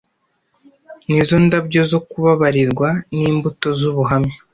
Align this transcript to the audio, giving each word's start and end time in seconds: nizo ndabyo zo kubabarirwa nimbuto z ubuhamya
nizo 1.09 1.35
ndabyo 1.45 1.81
zo 1.91 1.99
kubabarirwa 2.09 2.89
nimbuto 3.17 3.67
z 3.79 3.81
ubuhamya 3.89 4.35